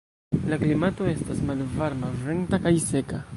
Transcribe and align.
La 0.51 0.57
klimato 0.63 1.09
estas 1.11 1.43
malvarma, 1.51 2.11
venta 2.25 2.61
kaj 2.65 2.73
seka. 2.89 3.23